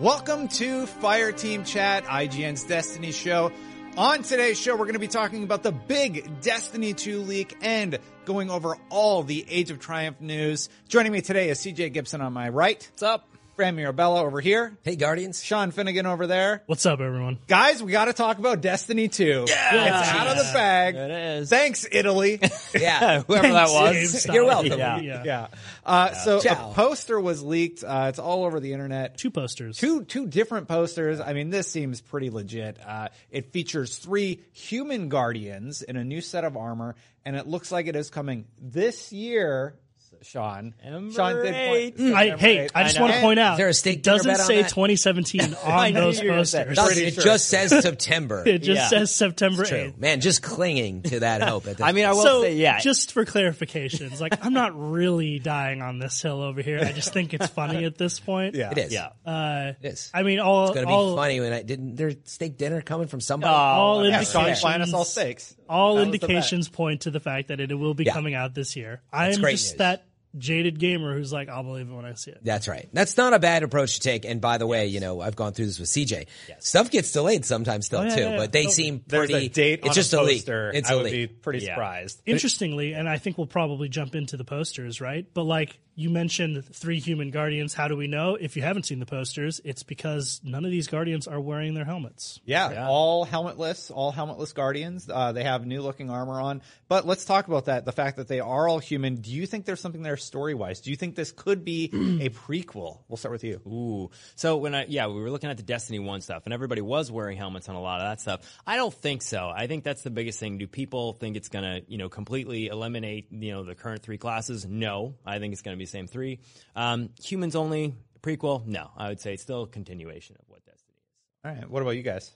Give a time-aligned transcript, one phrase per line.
[0.00, 3.52] Welcome to Fireteam Chat, IGN's Destiny show.
[3.98, 7.98] On today's show, we're going to be talking about the big Destiny 2 leak and
[8.24, 10.70] going over all the Age of Triumph news.
[10.88, 12.88] Joining me today is CJ Gibson on my right.
[12.92, 13.29] What's up?
[13.60, 14.78] Fran Mirabella over here.
[14.84, 15.44] Hey, Guardians.
[15.44, 16.62] Sean Finnegan over there.
[16.64, 17.38] What's up, everyone?
[17.46, 19.44] Guys, we got to talk about Destiny 2.
[19.46, 20.00] Yeah.
[20.00, 20.94] It's out of the bag.
[20.94, 21.50] It is.
[21.50, 22.40] Thanks, Italy.
[22.72, 23.22] Yeah.
[23.26, 23.96] Whoever that was.
[23.96, 24.32] GameStop.
[24.32, 24.78] You're welcome.
[24.78, 25.00] Yeah.
[25.00, 25.22] Yeah.
[25.24, 25.46] yeah.
[25.84, 26.70] Uh, so Ciao.
[26.70, 27.82] a poster was leaked.
[27.82, 29.18] Uh, it's all over the internet.
[29.18, 29.76] Two posters.
[29.76, 31.20] two two different posters.
[31.20, 32.78] I mean, this seems pretty legit.
[32.86, 37.72] Uh, it features three human guardians in a new set of armor, and it looks
[37.72, 39.74] like it is coming this year.
[40.22, 41.96] Sean, Ember Sean did eight.
[41.96, 42.14] point.
[42.14, 42.70] I, Ember hey, eight.
[42.74, 43.02] I just know.
[43.02, 44.68] want to point out, Is there a steak it doesn't bet on say that?
[44.68, 46.96] 2017 on those you were gonna say posters.
[46.96, 47.02] that.
[47.06, 47.22] It sure.
[47.24, 48.44] just says September.
[48.46, 48.88] It just Yeah.
[48.88, 49.78] says September True.
[49.78, 49.98] 8th.
[49.98, 52.78] Man, just clinging to that hope at this I mean, I will So, say, yeah.
[52.80, 56.80] just for clarifications, like I'm not really dying on this hill over here.
[56.80, 58.54] I just think it's funny at this point.
[58.54, 58.70] Yeah.
[58.72, 58.92] it is.
[58.92, 59.08] yeah.
[59.24, 60.10] Uh, It is.
[60.12, 62.80] I mean, all it's going to be all, funny when I didn't there steak dinner
[62.82, 63.52] coming from somebody.
[63.52, 65.54] all Yeah, indications, flying us all steaks.
[65.68, 66.30] all That was the bet.
[66.30, 68.12] indications point to the fact that it will be Yeah.
[68.12, 69.00] coming out this year.
[69.12, 69.74] I'm just news.
[69.74, 70.04] that
[70.38, 72.38] jaded gamer who's like, I'll believe it when I see it.
[72.42, 72.88] That's right.
[72.92, 74.24] That's not a bad approach to take.
[74.24, 76.26] And by the way, you know, I've gone through this with CJ.
[76.60, 78.36] Stuff gets delayed sometimes still Oh, yeah, too, yeah, yeah.
[78.36, 79.46] but they No, seem There's pretty.
[79.46, 80.38] a date it's on just a a leak.
[80.38, 80.70] poster.
[80.74, 81.12] It's I a would leak.
[81.12, 81.74] be pretty Yeah.
[81.74, 82.22] surprised.
[82.26, 85.26] Interestingly, and I think we'll probably jump into the posters, right?
[85.34, 87.74] But like you mentioned, three human guardians.
[87.74, 88.36] How do we know?
[88.36, 91.84] If you haven't seen the posters, it's because none of these guardians are wearing their
[91.84, 92.40] helmets.
[92.44, 95.08] Yeah, all helmetless, all helmetless guardians.
[95.08, 96.62] Uh, they have new looking armor on.
[96.88, 97.84] But let's talk about that.
[97.84, 99.16] The fact that they are all human.
[99.16, 100.80] Do you think there's something there story wise?
[100.80, 103.00] Do you think this could be a prequel?
[103.08, 103.60] We'll start with you.
[103.66, 104.10] Ooh.
[104.36, 107.10] So when I yeah, we were looking at the Destiny One stuff, and everybody was
[107.10, 108.40] wearing helmets on a lot of that stuff.
[108.66, 109.50] I don't think so.
[109.54, 110.58] I think that's the biggest thing.
[110.58, 114.66] Do people think it's gonna you know completely eliminate you know the current three classes?
[114.66, 116.40] No, I think it's gonna be the same three.
[116.76, 118.66] Um, humans only prequel?
[118.66, 121.44] No, I would say it's still a continuation of what Destiny is.
[121.44, 121.70] All right.
[121.70, 122.32] What about you guys?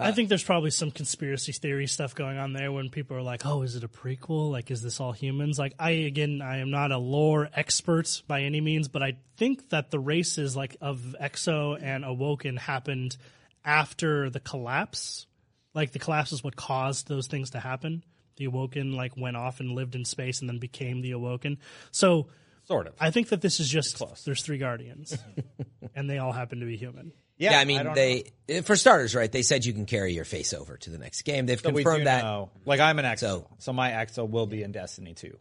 [0.00, 3.44] I think there's probably some conspiracy theory stuff going on there when people are like,
[3.44, 4.50] "Oh, is it a prequel?
[4.50, 8.42] Like, is this all humans?" Like, I again, I am not a lore expert by
[8.42, 13.16] any means, but I think that the races like of Exo and Awoken happened
[13.64, 15.26] after the collapse.
[15.74, 18.04] Like, the collapse is what caused those things to happen.
[18.36, 21.58] The Awoken like went off and lived in space and then became the Awoken.
[21.90, 22.28] So,
[22.68, 22.94] Sort of.
[23.00, 24.22] I think that this is just Close.
[24.24, 25.16] there's three guardians,
[25.96, 27.12] and they all happen to be human.
[27.38, 27.94] Yeah, I mean, don't know.
[27.94, 29.30] they for starters, right?
[29.32, 31.46] They said you can carry your face over to the next game.
[31.46, 32.24] They've So we do confirmed that.
[32.24, 32.50] know.
[32.64, 35.36] Like I'm an EXO, So- so, my EXO will be in Destiny 2.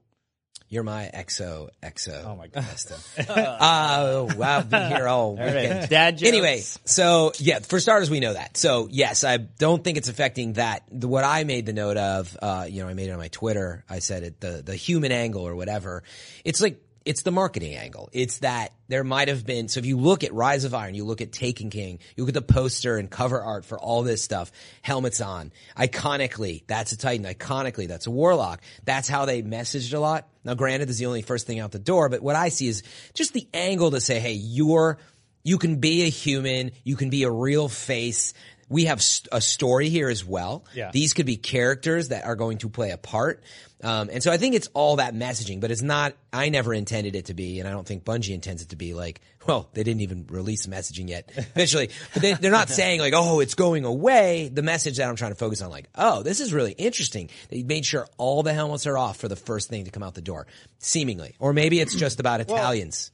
[0.69, 2.25] You're my exo exo.
[2.25, 2.91] Oh my goodness.
[3.17, 5.89] Uh, wow, be here all weekend.
[5.89, 6.27] Dad jokes.
[6.27, 8.57] Anyway, so yeah, for starters, we know that.
[8.57, 10.83] So yes, I don't think it's affecting that.
[10.91, 13.29] The, what I made the note of, uh, you know, I made it on my
[13.29, 13.85] Twitter.
[13.89, 16.03] I said it, the, the human angle or whatever.
[16.43, 18.09] It's like, it's the marketing angle.
[18.11, 21.05] It's that there might have been, so if you look at Rise of Iron, you
[21.05, 24.21] look at Taken King, you look at the poster and cover art for all this
[24.21, 24.51] stuff,
[24.81, 25.53] helmets on.
[25.77, 27.25] Iconically, that's a Titan.
[27.25, 28.61] Iconically, that's a Warlock.
[28.83, 30.27] That's how they messaged a lot.
[30.43, 32.67] Now granted, this is the only first thing out the door, but what I see
[32.67, 34.97] is just the angle to say, hey, you're,
[35.45, 36.71] you can be a human.
[36.83, 38.33] You can be a real face.
[38.69, 40.65] We have st- a story here as well.
[40.73, 40.91] Yeah.
[40.91, 43.41] These could be characters that are going to play a part.
[43.83, 47.15] Um, and so I think it's all that messaging, but it's not, I never intended
[47.15, 49.83] it to be, and I don't think Bungie intends it to be like, well, they
[49.83, 53.85] didn't even release messaging yet officially, but they, they're not saying like, oh, it's going
[53.85, 54.49] away.
[54.51, 57.29] The message that I'm trying to focus on, like, oh, this is really interesting.
[57.49, 60.15] They made sure all the helmets are off for the first thing to come out
[60.15, 60.47] the door,
[60.79, 61.35] seemingly.
[61.39, 63.11] Or maybe it's just about Italians.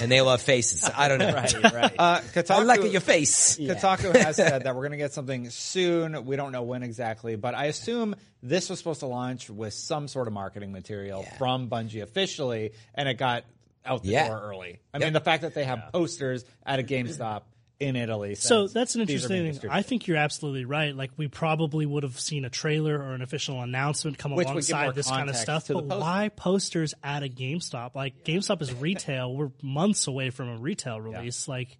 [0.00, 0.88] And they love faces.
[0.96, 1.26] I don't know.
[1.36, 1.94] Right, right.
[1.98, 3.58] Uh, Kotaku, I like your face.
[3.58, 6.24] Kotaku has said that we're going to get something soon.
[6.24, 10.08] We don't know when exactly, but I assume this was supposed to launch with some
[10.08, 13.44] sort of marketing material from Bungie officially, and it got
[13.84, 14.28] out the Yeah.
[14.28, 14.78] door early.
[14.94, 17.42] I mean, the fact that they have posters at a GameStop
[17.78, 18.34] in Italy.
[18.34, 19.78] So that's an these are being interesting thing.
[19.78, 20.94] I think you're absolutely right.
[20.94, 24.66] Like we probably would have seen a trailer or an official announcement come Which would
[24.66, 25.68] give more alongside this kind of stuff.
[25.68, 26.00] But poster.
[26.00, 27.94] why posters at a GameStop?
[27.94, 29.34] Like GameStop is retail.
[29.34, 31.48] We're months away from a retail release.
[31.48, 31.76] Like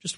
[0.00, 0.16] just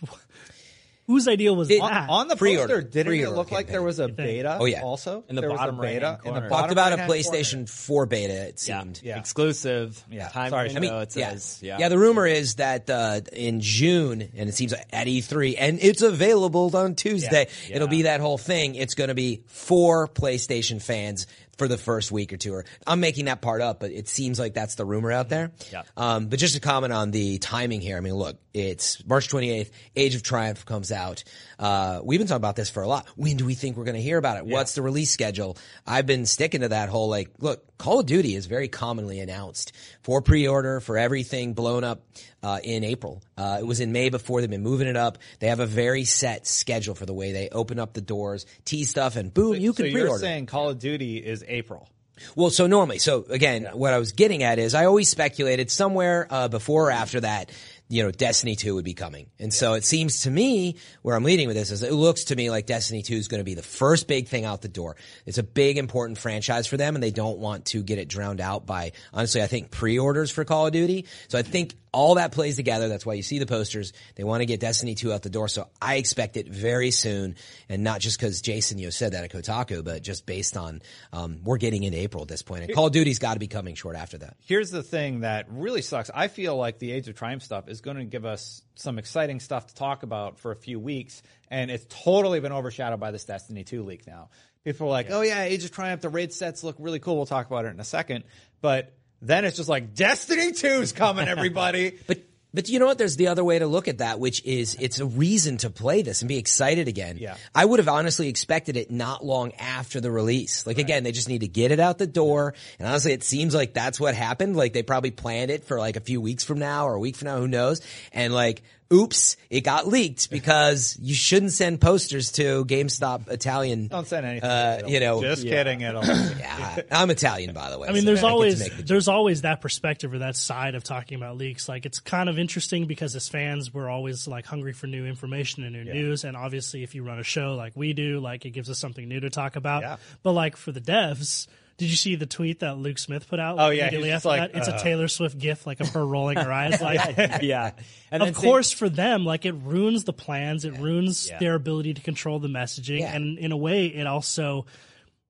[1.07, 2.09] Whose idea was It- that?
[2.11, 4.27] On the Pre-order- poster, didn't it pre-order look like there was a campaign.
[4.27, 4.57] beta?
[4.61, 4.83] Oh, yeah.
[4.83, 6.97] also In the There was a bottom beta right-hand in the bottom Talked about a
[6.97, 7.39] right-hand corner.
[7.39, 8.49] PlayStation 4 beta.
[8.49, 9.01] It seemed.
[9.05, 9.19] Yeah.
[9.19, 10.05] Exclusive.
[10.11, 10.29] Yeah.
[10.29, 11.59] Time Sorry, window, I mean, it says.
[11.63, 11.79] Yeah.
[11.79, 16.03] Yeah, the rumor is that uh, in June, and it seems at E3, and it's
[16.03, 17.47] available on Tuesday.
[17.69, 17.77] Yeah.
[17.77, 18.75] It'll be that whole thing.
[18.75, 21.27] It's going to be for PlayStation fans
[21.57, 22.55] for the first week or two.
[22.55, 25.53] Or I'm making that part up, but it seems like that's the rumor out there.
[25.73, 25.83] Yeah.
[25.97, 29.71] Um, but just to comment on the timing here, I mean, look, it's March 28th.
[29.95, 31.25] Age of Triumph comes out.
[31.59, 33.07] Uh, we've been talking about this for a lot.
[33.17, 34.47] When do we think we're going to hear about it?
[34.47, 35.57] What's the release schedule?
[35.87, 39.73] I've been sticking to that whole like, look, Call of Duty is very commonly announced
[40.03, 42.03] for pre-order for everything blown up
[42.43, 43.23] uh, in April.
[43.37, 44.41] Uh, it was in May before.
[44.41, 45.19] They've been moving it up.
[45.41, 48.91] They have a very set schedule for the way they open up the doors, tease
[48.91, 50.21] stuff, and boom, you can so can you're pre-order.
[50.21, 51.89] saying Call of Duty is April.
[52.35, 56.27] Well, so normally, so again, what I was getting at is I always speculated somewhere
[56.31, 57.51] uh, before or after that,
[57.89, 59.27] you know, Destiny 2 would be coming.
[59.39, 62.37] And so it seems to me, where I'm leading with this is it looks to
[62.37, 64.97] me like Destiny 2 is going to be the first big thing out the door.
[65.27, 68.41] It's a big, important franchise for them and they don't want to get it drowned
[68.41, 71.05] out by, honestly, I think pre-orders for Call of Duty.
[71.29, 72.89] So I think all that plays together.
[72.89, 73.95] That's why you see the posters.
[74.17, 75.49] They want to get Destiny 2 out the door.
[75.49, 77.37] So I expect it very soon.
[77.71, 80.83] And not just because Jason, you know, said that at Kotaku, but just based on,
[81.15, 82.65] um, we're getting into April at this point.
[82.65, 84.37] And Call of Duty's got to be coming short after that.
[84.45, 86.11] Here's the thing that really sucks.
[86.15, 89.41] I feel like the Age of Triumph stuff is going to give us some exciting
[89.41, 93.25] stuff to talk about for a few weeks, and it's totally been overshadowed by this
[93.25, 94.29] Destiny 2 leak now.
[94.65, 97.17] People are like, oh yeah, Age of Triumph, the raid sets look really cool.
[97.17, 98.25] We'll talk about it in a second.
[98.61, 98.93] But
[99.27, 101.99] then it's just like, Destiny 2's coming, everybody.
[102.07, 102.19] But
[102.57, 102.97] but you know what?
[102.97, 106.01] There's the other way to look at that, which is it's a reason to play
[106.01, 107.19] this and be excited again.
[107.19, 107.37] Yeah.
[107.55, 110.67] I would have honestly expected it not long after the release.
[110.67, 112.55] Like again, they just need to get it out the door.
[112.79, 114.57] And honestly, it seems like that's what happened.
[114.57, 117.17] Like they probably planned it for like a few weeks from now or a week
[117.17, 117.83] from now, who knows?
[118.11, 118.63] And like,
[118.93, 123.89] oops, it got leaked because you shouldn't send posters to GameStop Italian.
[123.89, 124.49] Don't send anything.
[124.49, 125.81] Uh, you know, just kidding.
[125.81, 126.05] It'll,
[126.39, 127.89] yeah, I'm Italian, by the way.
[127.89, 130.75] I mean, so there's get to always the there's always that perspective or that side
[130.75, 131.69] of talking about leaks.
[131.69, 135.65] Like it's kind of interesting because as fans, we're always like hungry for new information
[135.65, 136.25] and new news.
[136.25, 139.09] And obviously, if you run a show like we do, like it gives us something
[139.09, 139.83] new to talk about.
[139.83, 139.97] Yeah.
[140.23, 141.47] But like for the devs.
[141.79, 143.57] Did you see the tweet that Luke Smith put out?
[143.59, 144.59] Oh, yeah, immediately after like, that?
[144.59, 144.77] It's uh.
[144.77, 146.81] a Taylor Swift gif, like of her rolling her eyes.
[146.87, 147.73] Like, yeah.
[148.11, 150.65] And then of same- course, for them, like it ruins the plans.
[150.65, 151.39] It ruins Yeah.
[151.39, 153.15] their ability to control the messaging, Yeah.
[153.15, 154.67] and in a way, it also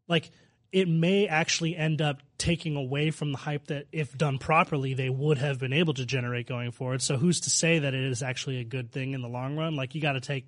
[0.08, 0.31] like
[0.72, 5.08] it may actually end up taking away from the hype that, if done properly, they
[5.08, 7.00] would have been able to generate going forward.
[7.00, 9.75] So, who's to say that it is actually a good thing in the long run?
[9.75, 10.46] Like, you got to take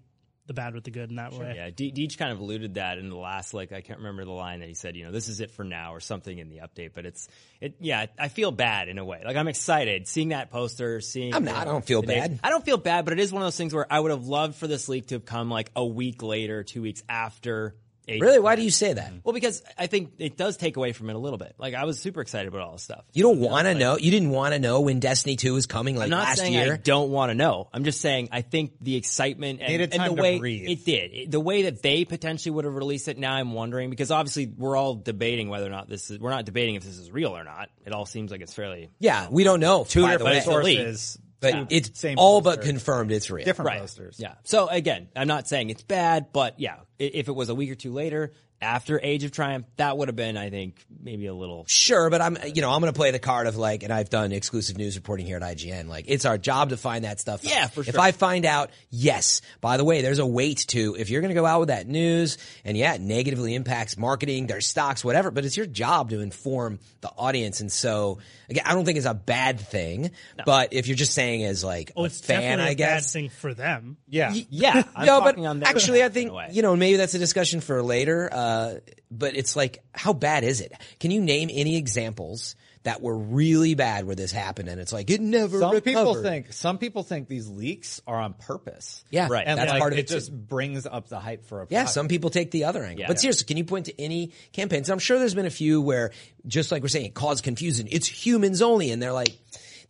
[0.49, 1.53] the bad with the good in that way.
[1.55, 4.33] Yeah, De- Deej kind of alluded that in the last, like, I can't remember the
[4.33, 6.57] line that he said, you know, this is it for now or something in the
[6.57, 7.29] update, but it's,
[7.61, 9.23] it, yeah, I feel bad in a way.
[9.25, 11.35] Like, I'm excited seeing that poster, seeing.
[11.35, 11.55] I'm you not.
[11.55, 12.29] know, I don't feel the names.
[12.29, 12.41] bad.
[12.43, 14.27] I don't feel bad, but it is one of those things where I would have
[14.27, 17.77] loved for this leak to have come like a week later, two weeks after.
[18.09, 18.39] Age Really?
[18.39, 19.13] Why do you say that?
[19.25, 21.55] Well, because I think it does take away from it a little bit.
[21.59, 23.05] Like, I was super excited about all this stuff.
[23.13, 23.99] You don't want to know.
[23.99, 26.55] You didn't want to know when Destiny 2 was coming like I'm not last saying
[26.55, 26.75] year.
[26.75, 27.69] I don't want to know.
[27.73, 30.69] I'm just saying I think the excitement and, Needed and time the to way breathe.
[30.69, 33.19] it did, it- the way that they potentially would have released it.
[33.19, 36.19] Now I'm wondering because obviously we're all debating whether or not this is.
[36.19, 37.69] We're not debating if this is real or not.
[37.85, 39.85] It all seems like it's fairly yeah, we don't know.
[39.85, 40.95] Two by the different way.
[41.41, 41.61] Sources.
[41.61, 43.45] But two it's same all but confirmed it's real.
[43.45, 43.81] different right.
[43.81, 44.17] posters.
[44.19, 44.35] Yeah.
[44.45, 47.75] So again, I'm not saying it's bad, but yeah, if it was a week or
[47.75, 51.65] two later after Age of Triumph, that would have been, I think, maybe a little.
[51.69, 54.11] Sure, but I'm you know I'm going to play the card of like, and I've
[54.11, 55.87] done exclusive news reporting here at IGN.
[55.89, 57.45] Like, it's our job to find that stuff.
[57.45, 57.51] out.
[57.51, 57.95] Yeah, for sure.
[57.95, 58.01] If.
[58.01, 59.43] I find out, yes.
[59.61, 61.87] By the way, there's a weight to if you're going to go out with that
[61.87, 65.31] news, and yeah, it negatively impacts marketing, their stocks, whatever.
[65.31, 69.07] But it's your job to inform the audience, and so again, I don't think it's
[69.07, 70.11] a bad thing.
[70.45, 73.07] But if you're just saying as like Oh, a it's fan, definitely I a guess
[73.07, 73.99] bad thing for them.
[74.09, 74.35] Yeah.
[74.51, 74.83] Yeah.
[74.97, 78.29] I'm no, but on actually, I think you know maybe that's a discussion for later.
[78.33, 78.75] Uh, Uh,
[79.11, 80.73] but it's like, how bad is it?
[81.01, 85.11] Can you name any examples that were really bad where this happened and it's like
[85.11, 89.05] it never Some people think some people think these leaks are on purpose.
[89.11, 89.45] Yeah, Right.
[89.47, 90.09] And That's like, part of it it.
[90.09, 90.15] too.
[90.15, 93.01] just brings up the hype for a Yeah, some people take the other angle.
[93.01, 93.09] Yeah.
[93.09, 94.89] but seriously, can you point to any campaigns?
[94.89, 96.13] I'm sure there's been a few where,
[96.47, 97.89] just like we're saying, it caused confusion.
[97.91, 99.37] It's humans only, and they're like,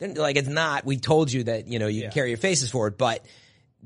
[0.00, 0.85] they're like it's not.
[0.85, 2.07] We told you that you know you Yeah.
[2.09, 3.25] can carry your faces forward, but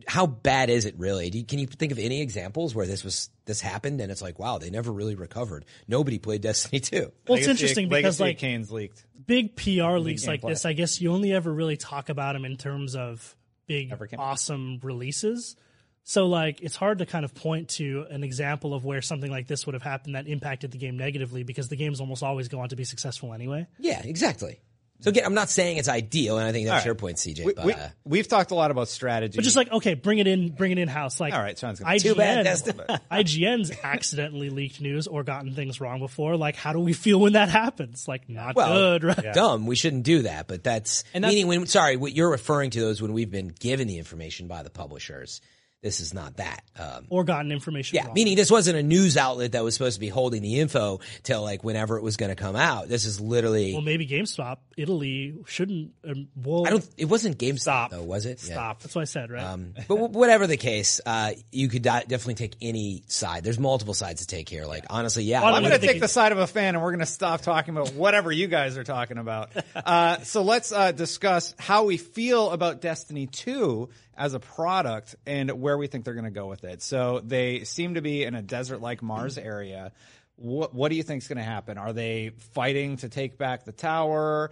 [0.07, 1.29] how bad is it really?
[1.29, 4.23] Do you, can you think of any examples where this was this happened and it's
[4.23, 5.65] like, wow, they never really recovered.
[5.89, 7.13] Nobody played Destiny 2.
[7.29, 9.05] Well, it's interesting because Legacy of like Kane's leaked.
[9.27, 12.57] big PR leaks like this, I guess you only ever really talk about them in
[12.57, 13.35] terms of
[13.67, 15.57] big, Never came- awesome releases.
[16.05, 19.47] So, like, it's hard to kind of point to an example of where something like
[19.47, 22.59] this would have happened that impacted the game negatively because the games almost always go
[22.59, 23.69] on to be successful anyway.
[23.79, 24.59] Yeah, exactly.
[25.03, 26.87] So again, I'm not saying it's ideal, and I think that's right.
[26.87, 27.45] your point, CJ.
[27.45, 29.37] We, but we, uh, we've talked a lot about strategy.
[29.37, 31.19] But just like okay, bring it in, bring it in house.
[31.19, 31.89] Like All right, sounds good.
[31.89, 32.77] IGN, Too bad, Destin.
[33.11, 36.37] IGN's accidentally leaked news or gotten things wrong before.
[36.37, 38.07] Like, how do we feel when that happens?
[38.07, 39.35] Like, not well, good, right?
[39.35, 39.67] dumb.
[39.67, 40.47] We shouldn't do that.
[40.47, 41.67] But that's, And that's- meaning when.
[41.67, 45.41] Sorry, what you're referring to those when we've been given the information by the publishers.
[45.83, 46.63] This is not that.
[46.79, 48.15] Um, Or gotten information yeah, wrong.
[48.15, 51.43] meaning this wasn't a news outlet that was supposed to be holding the info till
[51.43, 52.89] like whenever it was going to come out.
[52.89, 53.73] This is literally.
[53.73, 55.91] well, maybe GameStop, Italy shouldn't.
[56.09, 56.89] Um, well, I don't.
[56.97, 57.91] It wasn't GameStop Stop.
[57.91, 58.41] though, was it?
[58.47, 58.53] Yeah.
[58.55, 58.83] Stop.
[58.83, 59.43] That's what I said, right?
[59.43, 63.43] Um, but w- whatever the case, uh, you could di- definitely take any side.
[63.43, 64.67] There's multiple sides to take here.
[64.67, 65.43] Like honestly, yeah.
[65.43, 67.41] Well, I'm going to take the side of a fan, and we're going to stop
[67.41, 69.51] talking about whatever you guys are talking about.
[69.75, 75.51] Uh, so let's uh, discuss how we feel about Destiny 2 as a product and
[75.51, 76.83] where we think they're going to go with it.
[76.83, 79.45] So they seem to be in a desert-like Mars mm.
[79.45, 79.93] area.
[80.37, 81.79] What, what do you think is going to happen?
[81.79, 84.51] Are they fighting to take back the tower?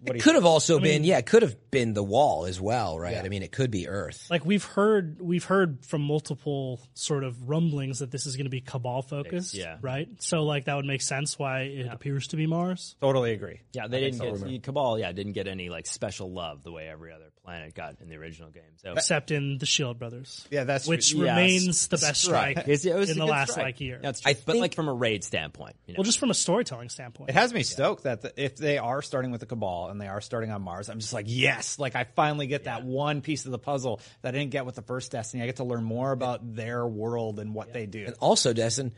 [0.00, 2.98] What it could have also been, yeah, it could have been the wall as well,
[2.98, 3.16] right?
[3.24, 4.26] I mean, it could be Earth.
[4.30, 8.50] like we've heard, we've heard from multiple sort of rumblings that this is going to
[8.50, 9.78] be Cabal focused, Yeah.
[9.80, 10.08] right?
[10.18, 12.96] So like that would make sense why it appears to be Mars.
[13.00, 13.60] totally agree.
[13.72, 14.98] Yeah, they didn't get Cabal.
[14.98, 18.16] Yeah, didn't get any like special love the way every other planet got in the
[18.16, 18.62] original game.
[18.76, 20.46] So except in the Shield Brothers.
[20.50, 21.24] Yeah, that's which true.
[21.24, 23.64] Yeah, remains the best strike It's- it was in the last strike.
[23.64, 24.00] like year.
[24.02, 24.30] That's true.
[24.30, 25.98] I but think- like from a raid standpoint, you know.
[25.98, 27.30] well, just from a storytelling standpoint.
[27.30, 30.08] It has me stoked that the, if they are starting with the Cabal and they
[30.08, 33.44] are starting on Mars, I'm just like, yes, like I finally get that one piece
[33.44, 35.42] of the puzzle that I didn't get with the first Destiny.
[35.42, 38.04] I get to learn more about their world and what they do.
[38.06, 38.92] And also, Destin,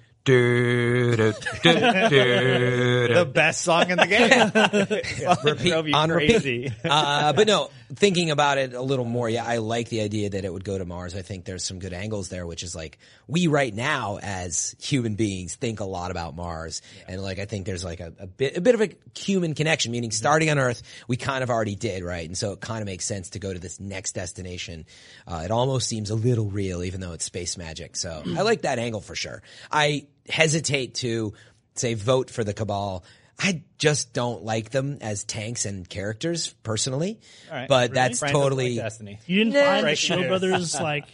[3.14, 5.30] The best song in the game.
[5.44, 6.64] repeat, drove you on crazy.
[6.64, 6.72] repeat.
[6.84, 10.44] uh, but no, thinking about it a little more, yeah, I like the idea that
[10.44, 11.14] it would go to Mars.
[11.14, 15.14] I think there's some good angles there, which is like we right now as human
[15.14, 18.56] beings think a lot about Mars, and like I think there's like a, a bit
[18.56, 19.92] a bit of a human connection.
[19.92, 22.26] Meaning, starting on Earth, we kind of already did, right?
[22.26, 24.86] And so it kind of makes sense to go to this next destination.
[25.26, 27.96] Uh, it almost seems a little real, even though it's space magic.
[27.96, 29.42] So I like that angle for sure.
[29.70, 31.34] I hesitate to
[31.74, 33.04] say vote for the Cabal.
[33.38, 37.20] I just don't like them as tanks and characters personally.
[37.52, 37.68] right.
[37.68, 39.18] But that's Frank doesn't totally like Destiny.
[39.26, 39.60] You didn't Nah.
[39.64, 40.26] find the Shield.
[40.28, 41.04] Brothers like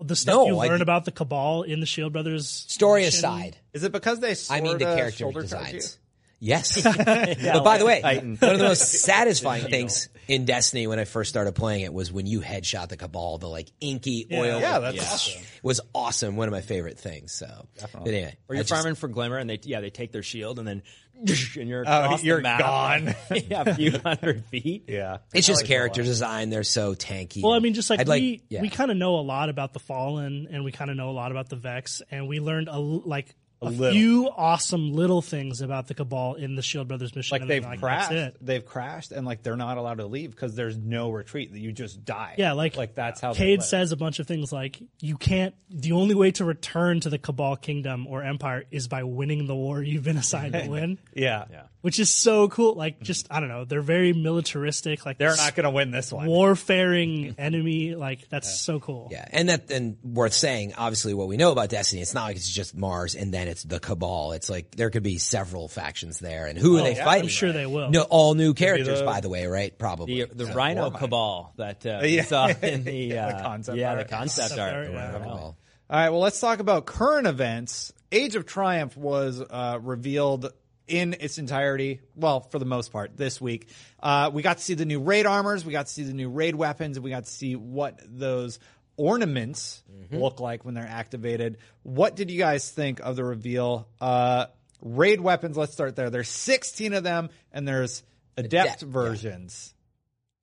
[0.00, 3.18] the stuff No, you learn d- about the Cabal in the Shield Brothers story mission?
[3.18, 3.56] aside.
[3.74, 5.98] Is it because they I mean the character shoulder charge designs.
[6.44, 6.82] Yes.
[6.82, 11.30] but by the way, one of the most satisfying things in Destiny when I first
[11.30, 14.60] started playing it was when you headshot the Cabal, the like inky oil.
[14.60, 15.42] Yeah, that's awesome.
[15.62, 16.34] was awesome.
[16.34, 17.32] One of my favorite things.
[17.32, 17.46] So,
[17.92, 20.58] but anyway, or you're just- farming for glimmer, and they yeah they take their shield,
[20.58, 20.82] and then
[21.14, 22.58] and you're Oh, you're the map.
[22.58, 23.14] gone.
[23.30, 24.86] yeah, a few hundred feet.
[24.88, 25.18] Yeah.
[25.32, 26.50] it's just character design.
[26.50, 27.40] They're so tanky.
[27.42, 28.62] Well, I mean, just like I'd we yeah.
[28.62, 31.12] we kind of know a lot about the Fallen, and we kind of know a
[31.12, 33.92] lot about the Vex, and we learned a like a, little.
[33.92, 37.38] few awesome little things about the Cabal in the Shield Brothers mission.
[37.38, 38.36] Like they've that's crashed.
[38.40, 41.52] They've crashed and like they're not allowed to leave because there's no retreat.
[41.52, 42.34] That you just die.
[42.38, 45.54] Yeah, like like that's how they Cayde says a bunch of things like you can't.
[45.70, 49.54] The only way to return to the Cabal Kingdom or Empire is by winning the
[49.54, 50.98] war you've been assigned to win.
[51.14, 51.44] Yeah.
[51.50, 51.62] Yeah.
[51.82, 52.74] Which is so cool.
[52.74, 53.64] Like, just I don't know.
[53.64, 55.04] They're very militaristic.
[55.04, 56.26] Like They're not going to win this one.
[56.26, 57.94] warfaring enemy.
[57.94, 59.08] Like that's so cool.
[59.10, 60.74] Yeah, and that and worth saying.
[60.78, 63.62] Obviously, what we know about Destiny, it's not like it's just Mars and then it's
[63.62, 64.32] the Cabal.
[64.32, 67.24] It's like there could be several factions there, and who are they yeah, fighting?
[67.24, 67.90] I'm sure they will.
[67.90, 69.76] No, all new characters, the- by the way, right?
[69.78, 70.24] Probably.
[70.24, 72.02] The, the Rhino Cabal that uh, Yeah.
[72.02, 73.98] we saw in the, uh, concept yeah art.
[73.98, 74.86] the concept Concept art.
[74.86, 75.18] art, yeah.
[75.18, 75.34] Wow.
[75.34, 75.56] All
[75.90, 77.92] right, well, let's talk about current events.
[78.10, 80.50] Age of Triumph was uh, revealed
[80.88, 83.68] in its entirety, well, for the most part, this week.
[84.02, 86.28] Uh, we got to see the new raid armors, we got to see the new
[86.30, 88.58] raid weapons, and we got to see what those
[88.96, 91.58] ornaments look like when they're activated.
[91.82, 93.88] What did you guys think of the reveal?
[94.00, 94.46] Uh,
[94.82, 96.10] raid weapons, let's start there.
[96.10, 98.02] There's 16 of them, and there's
[98.36, 99.74] adept, Adept, versions.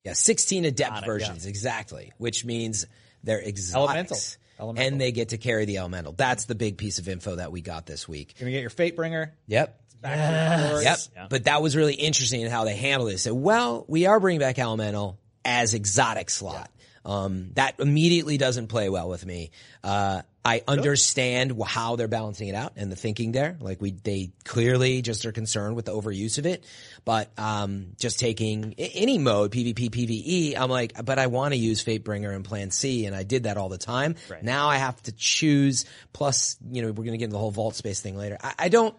[0.04, 2.86] Yeah, 16 adept it, versions, exactly, which means
[3.22, 3.74] they're exotics.
[3.74, 4.16] Elemental.
[4.58, 4.92] Elemental.
[4.92, 6.12] And they get to carry the elemental.
[6.12, 8.34] That's the big piece of info that we got this week.
[8.38, 9.30] You're going to get your Fatebringer.
[9.46, 9.80] Yep.
[10.02, 11.28] Yep.
[11.30, 13.12] But that was really interesting in how they handled it.
[13.12, 16.70] They said, well, we are bringing back elemental as exotic slot.
[17.04, 19.52] Um, that immediately doesn't play well with me.
[19.82, 23.56] Uh, I understand how they're balancing it out and the thinking there.
[23.60, 26.64] Like we, they clearly just are concerned with the overuse of it.
[27.04, 31.84] But um, just taking any mode, PvP, PvE, I'm like, but I want to use
[31.84, 34.14] Fatebringer and Plan C, and I did that all the time.
[34.42, 35.84] Now I have to choose.
[36.12, 38.38] Plus, you know, we're going to get into the whole vault space thing later.
[38.42, 38.94] I, I don't.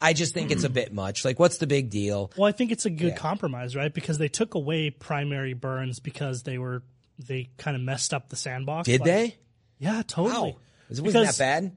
[0.00, 1.24] I just think it's a bit much.
[1.24, 2.30] Like, what's the big deal?
[2.36, 3.94] Well, I think it's a good compromise, right?
[3.94, 6.82] Because they took away primary burns because they were
[7.18, 8.86] they kind of messed up the sandbox.
[8.86, 9.36] Did Like- they?
[9.78, 10.52] Yeah, totally.
[10.52, 10.56] Wow.
[10.88, 11.76] Was- Wasn't Because- that bad?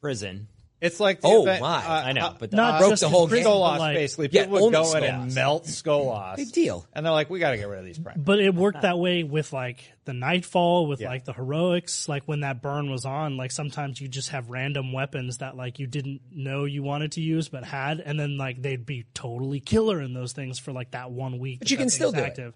[0.00, 0.48] Prison.
[0.80, 1.84] It's like the Oh, event, my.
[1.84, 3.52] uh, I know, uh, but Not broke just the whole in prison, game.
[3.60, 4.28] Skolas, like, basically.
[4.30, 6.36] Yeah, People would only go in and melt Skolas.
[6.36, 6.86] Big deal.
[6.92, 8.24] And they're like, we got to get rid of these primaries.
[8.24, 11.08] But it worked that way with like the Nightfall, with Yeah.
[11.08, 12.08] like the heroics.
[12.08, 15.80] Like when that burn was on, like sometimes you just have random weapons that like
[15.80, 19.58] you didn't know you wanted to use but had, and then like they'd be totally
[19.58, 21.58] killer in those things for like that one week.
[21.58, 22.54] But you can still thing's do it.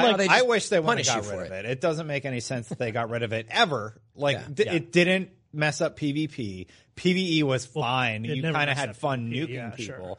[0.00, 0.16] Active.
[0.16, 1.64] But I- like they I wish they would have got rid of it.
[1.64, 1.70] it.
[1.72, 4.00] It doesn't make any sense that they got rid of it ever.
[4.14, 4.54] Like Yeah.
[4.54, 6.66] th- it didn't mess up PvP.
[6.96, 8.24] PvE was fine.
[8.24, 10.06] it You kind of had fun PvP, nuking yeah, people.
[10.06, 10.16] sure.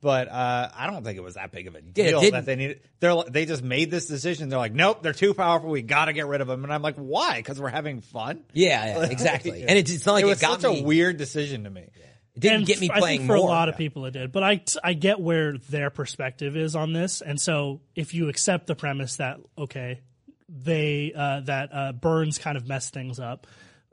[0.00, 2.82] But uh, I don't think it was that big of a deal that they needed.
[3.00, 4.48] They're they just made this decision.
[4.48, 5.70] They're like, nope, they're too powerful.
[5.70, 6.62] We got to get rid of them.
[6.62, 7.38] And I'm like, why?
[7.38, 8.44] Because we're having fun.
[8.52, 9.62] Yeah, yeah, exactly.
[9.68, 10.80] And it's, it's not like it it, was got such me.
[10.80, 11.88] a weird decision to me.
[12.38, 13.46] It didn't and get me playing think for more.
[13.46, 16.92] a lot of people it did, but I I get where their perspective is on
[16.92, 20.00] this, and so if you accept the premise that okay,
[20.48, 23.46] they uh, that uh, burns kind of mess things up.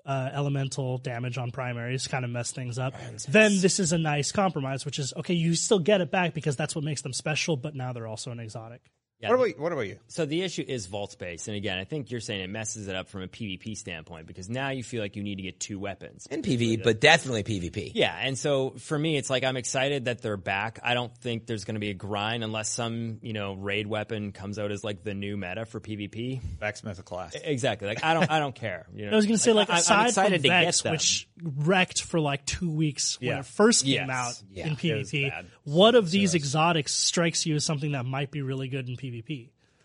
[0.05, 2.93] Uh, elemental damage on primaries kind of mess things up.
[3.27, 5.33] Then this is a nice compromise, which is okay.
[5.33, 8.29] You still get it back because that's what makes them special, but now they're also
[8.29, 8.81] an exotic.
[9.21, 9.97] Yeah, What about what about you?
[10.09, 12.95] So the issue is vault space, and again, I think you're saying it messes it
[12.97, 15.79] up from a PvP standpoint because now you feel like you need to get two
[15.79, 16.27] weapons.
[16.29, 17.93] and PvE, but definitely PvP.
[17.95, 20.79] Yeah, and so for me, it's like I'm excited that they're back.
[20.83, 24.33] I don't think there's going to be a grind unless some you know raid weapon
[24.33, 26.41] comes out as like the new meta for PvP.
[26.59, 27.35] Backsmith class.
[27.41, 27.87] Exactly.
[27.87, 28.85] Like I don't, I don't care.
[28.93, 29.13] You know?
[29.13, 30.91] I was going to say, like, I- I'm aside excited from to Vex, get them.
[30.91, 33.39] which wrecked for like two weeks when Yeah.
[33.39, 34.09] it first came Yes.
[34.09, 34.67] out Yeah.
[34.67, 35.31] in PvP,
[35.63, 39.04] what of these exotics strikes you as something that might be really good in PvP?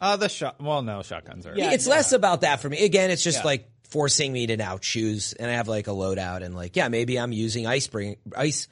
[0.00, 0.60] Uh, the shot.
[0.60, 1.54] Well, no, shotguns are.
[1.54, 1.72] Yeah.
[1.72, 2.82] it's less about that for me.
[2.84, 3.44] Again, it's just Yeah.
[3.44, 6.88] like forcing me to now choose, and I have like a loadout, and like, yeah,
[6.88, 8.68] maybe I'm using ice bring ice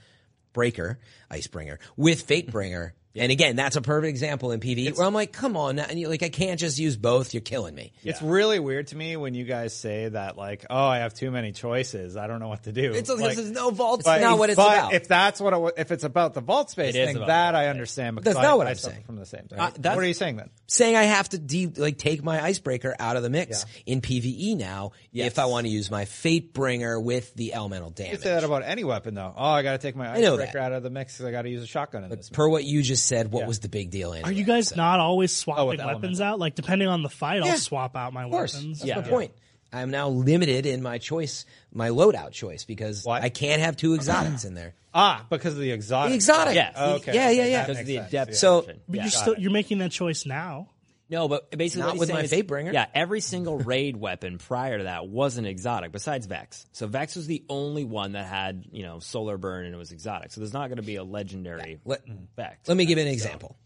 [0.52, 0.99] breaker,
[1.31, 2.93] ice bringer with Fatebringer.
[3.19, 5.99] And again, that's a perfect example in PvE where I'm like, come on, now, and
[5.99, 7.35] you like, I can't just use both.
[7.35, 7.93] You're killing me.
[8.05, 11.31] It's really weird to me when you guys say that, like, oh, I have too
[11.31, 12.17] many choices.
[12.17, 12.93] I don't know what to do.
[12.93, 14.03] It's because like, there's no vault.
[14.05, 14.93] but- It's not what it's but about.
[14.95, 17.55] If that's what, it, wa- if it's about the vault space It is thing, that
[17.55, 18.17] I understand.
[18.17, 19.05] Because That's not I, what I I'm suffer saying.
[19.05, 19.59] From the same thing.
[19.59, 20.51] Uh, what are you saying then?
[20.67, 24.57] saying I have to de- like take my icebreaker out of the mix in PvE
[24.57, 28.13] now if I want to use my Fatebringer with the elemental damage.
[28.13, 28.23] You damage.
[28.25, 29.33] say that about any weapon, though.
[29.37, 31.49] Oh, I got to take my icebreaker out of the mix because I got to
[31.51, 32.29] use a shotgun in this.
[32.31, 34.12] per what you just said, what was the big deal?
[34.12, 34.29] Anyway?
[34.29, 36.38] Are you guys not always swapping with weapons out?
[36.38, 37.53] Like, depending on the fight, Yeah.
[37.53, 38.81] I'll swap out my Of course, weapons.
[38.81, 39.33] that's my point.
[39.73, 43.21] I am now limited in my choice, my loadout choice, because Why?
[43.21, 44.75] I can't have two exotics in there.
[44.94, 46.11] Ah, because of the exotic.
[46.12, 46.75] The exotic, Yes.
[46.77, 47.14] Okay.
[47.14, 47.66] yeah, yeah, yeah.
[47.66, 48.31] Because of the adept.
[48.31, 48.35] yeah.
[48.37, 48.81] So- option.
[48.88, 50.68] But you're still you're making that choice now.
[51.11, 52.73] No, but basically, Not with my Fatebringer.
[52.73, 56.66] Yeah, every single raid weapon prior to that was an exotic, besides Vex.
[56.73, 59.92] So Vex was the only one that had you know solar burn and it was
[59.92, 60.33] exotic.
[60.33, 62.03] So there's not going to be a legendary Let,
[62.37, 62.68] Vex.
[62.68, 63.57] let me give an example.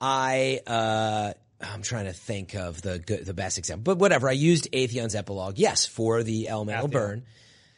[0.00, 4.28] I uh, I'm trying to think of the good, the best example, but whatever.
[4.28, 7.24] I used Atheon's epilogue, yes, for the elemental burn.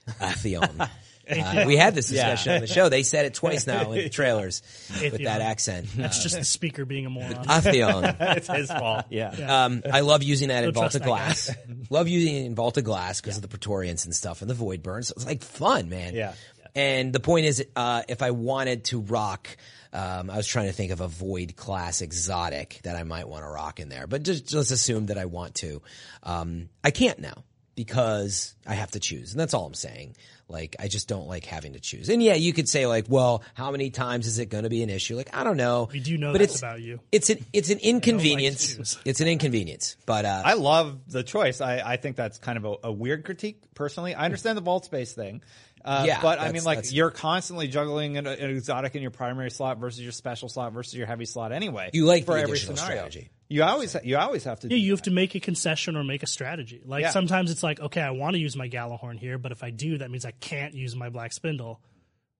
[0.09, 0.88] Atheon.
[1.28, 2.88] Uh, we had this discussion on the show.
[2.88, 4.62] They said it twice now in the trailers
[5.00, 5.86] with that accent.
[5.96, 7.32] That's just the speaker being a moron.
[7.44, 8.16] Atheon.
[8.36, 9.06] it's his fault.
[9.10, 9.64] yeah.
[9.64, 11.06] Um, I love using that in Don't trust Vault of.
[11.06, 11.56] Glass.
[11.90, 14.54] love using it in Vault of Glass because of the Praetorians and stuff and the
[14.54, 15.10] Void Burns.
[15.10, 16.14] It's like fun, man.
[16.14, 16.34] Yeah.
[16.76, 19.48] And the point is, uh, if I wanted to rock,
[19.94, 23.44] um, I was trying to think of a Void class exotic that I might want
[23.44, 25.80] to rock in there, but just let's assume that I want to.
[26.22, 27.44] Um, I can't now
[27.76, 30.16] because I have to choose, and that's all I'm saying.
[30.48, 32.09] Like, I just don't like having to choose.
[32.09, 34.82] And yeah, you could say like, well, how many times is it going to be
[34.85, 35.16] an issue?
[35.16, 35.88] Like, I don't know.
[35.92, 37.00] We do know but that's it's, about you.
[37.11, 38.76] It's an it's an inconvenience.
[38.76, 38.98] choose.
[39.04, 41.61] it's an inconvenience, but uh, I love the choice.
[41.61, 44.14] I, I think that's kind of a, a weird critique, personally.
[44.14, 45.42] I understand the vault space thing.
[45.85, 49.50] Uh, Yeah, but I mean, like, you're constantly juggling an, an exotic in your primary
[49.50, 51.90] slot versus your special slot versus your heavy slot anyway.
[51.92, 53.09] You like for the every additional scenario.
[53.09, 53.30] strategy.
[53.48, 54.66] You always, you always have to.
[54.66, 55.04] Yeah, do you have that.
[55.04, 56.82] to make a concession or make a strategy.
[56.85, 57.11] Like Yeah.
[57.11, 59.98] sometimes it's like, okay, I want to use my Gjallarhorn here, but if I do,
[59.98, 61.80] that means I can't use my Black Spindle.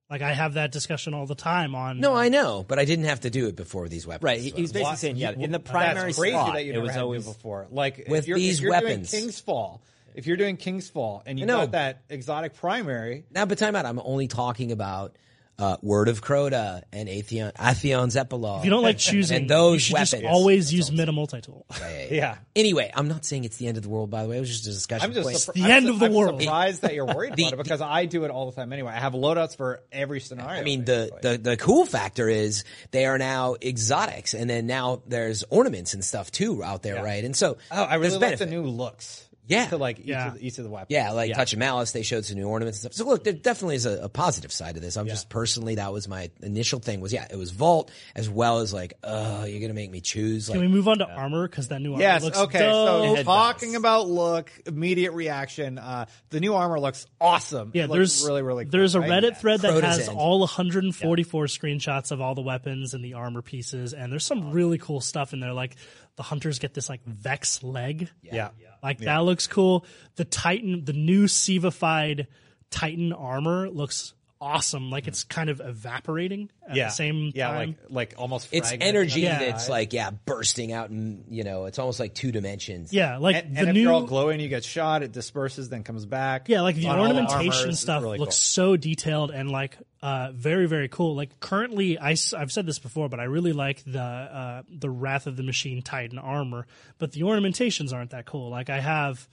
[0.09, 1.99] Like I have that discussion all the time on.
[1.99, 4.23] no, I um, know, but I didn't have to do it before these weapons.
[4.23, 4.39] Right.
[4.39, 4.97] He, he was basically What?
[4.99, 7.03] saying, yeah, in the That's primary crazy slot, that you it was had to do
[7.05, 7.67] always before.
[7.71, 9.11] Like With if you're, these if you're weapons.
[9.11, 9.81] doing King's Fall,
[10.15, 11.59] if you're doing King's Fall and you know.
[11.59, 13.85] got that exotic primary, Now, but time out.
[13.85, 15.15] I'm only talking about
[15.59, 18.59] uh, Word of Crota and Atheon, Atheon's epilogue.
[18.59, 21.41] If you don't like choosing, And those you should just always use all meta multi
[21.41, 21.65] tool.
[22.11, 22.37] yeah.
[22.55, 24.09] Anyway, I'm not saying it's the end of the world.
[24.11, 25.05] By the way, it was just a discussion.
[25.09, 25.37] I'm just point.
[25.37, 26.41] surpri- the I'm end su- of the I'm world.
[26.41, 28.91] surprised that you're worried The- about it because I do it all the time anyway.
[28.93, 30.59] I have loadouts for every scenario.
[30.59, 35.01] I mean, the, the the cool factor is they are now exotics, and then now
[35.07, 37.23] there's ornaments and stuff too out there, right?
[37.23, 39.26] And so oh, I really there's like the new looks.
[39.47, 39.65] Yeah.
[39.67, 40.27] to like each, Yeah.
[40.27, 40.87] of, the, each of the weapons.
[40.91, 43.05] Yeah, like Touch of Malice, they showed some new ornaments and stuff.
[43.05, 44.97] So look, there definitely is a, a positive side to this.
[44.97, 48.59] I'm just personally, that was my initial thing was, yeah, it was Vault as well
[48.59, 50.47] as like, uh, you're going to make me choose.
[50.49, 52.23] Can Like, we move on to armor because that new armor Yes.
[52.23, 52.59] looks Okay.
[52.59, 53.17] dope.
[53.17, 55.77] So talking about look, immediate reaction.
[55.77, 57.71] Uh, the new armor looks awesome.
[57.73, 58.65] Yeah, It looks there's really really.
[58.65, 59.09] Cool, there's a right?
[59.23, 60.17] Reddit thread that Crota's has End.
[60.17, 64.77] all 144 screenshots of all the weapons and the armor pieces, and there's some really
[64.77, 65.53] cool stuff in there.
[65.53, 65.75] Like
[66.17, 68.33] the hunters get this like Vex leg, Yeah.
[68.59, 68.67] yeah.
[68.83, 69.85] like that looks cool.
[70.15, 72.27] The Titan, the new Sivified
[72.69, 74.89] Titan armor looks awesome.
[74.89, 76.85] Like it's kind of evaporating at Yeah.
[76.85, 77.77] the same yeah, time.
[77.89, 78.49] like like almost.
[78.51, 79.39] it's energy Yeah.
[79.39, 82.93] that's like, yeah, bursting out and, you know, it's almost like two dimensions.
[82.93, 85.03] yeah, like And, the and if new you're all glowing, you get shot.
[85.03, 86.49] It disperses, then comes back.
[86.49, 87.79] Yeah, like the on ornamentation armors.
[87.79, 88.73] Stuff really looks cool.
[88.73, 91.15] so detailed and like uh, very very cool.
[91.15, 95.25] Like currently, I, have said this before, but I really like the uh, the Wrath
[95.25, 96.67] of the Machine Titan armor,
[96.99, 98.49] but the ornamentations aren't that cool.
[98.51, 99.27] Like I have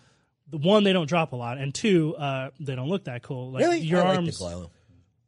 [0.50, 3.52] the one, they don't drop a lot, and two, uh, they don't look that cool.
[3.52, 3.78] Like Really?
[3.80, 4.70] your I like arms, the glow.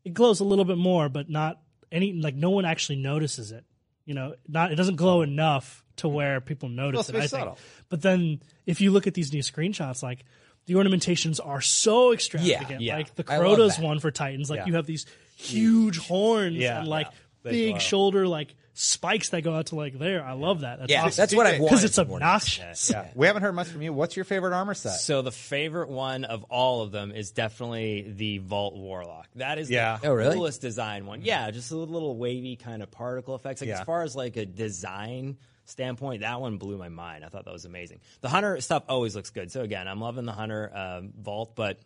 [0.06, 1.60] It glows a little bit more, but not
[1.92, 3.64] any like no one actually notices it.
[4.04, 7.16] You know, not it doesn't glow enough to where people notice it.
[7.16, 7.50] I think.
[7.88, 10.24] But then if you look at these new screenshots, like
[10.66, 12.80] the ornamentations are so extravagant.
[12.80, 12.96] Yeah.
[12.96, 14.66] Like the Crota's one for Titans, like Yeah.
[14.66, 17.08] you have these huge horns Yeah, and like
[17.44, 17.50] yeah.
[17.52, 17.78] Big glow.
[17.80, 20.22] shoulder like spikes that go out to like there.
[20.22, 20.78] I love that.
[20.78, 21.22] That's Yeah, awesome.
[21.22, 22.24] that's what I want because it's from Warner.
[22.26, 22.90] obnoxious.
[22.90, 23.92] Yeah, we haven't heard much from you.
[23.92, 25.00] What's your favorite armor set?
[25.00, 29.28] So the favorite one of all of them is definitely the Vault Warlock.
[29.36, 29.98] That is Yeah.
[30.02, 30.34] the Oh, really?
[30.34, 31.22] coolest design one.
[31.22, 33.62] Yeah, just a little wavy kind of particle effects.
[33.62, 33.80] Like Yeah.
[33.80, 37.24] as far as like a design standpoint, that one blew my mind.
[37.24, 38.00] I thought that was amazing.
[38.20, 39.50] The Hunter stuff always looks good.
[39.50, 41.78] So again, I'm loving the Hunter um, Vault, but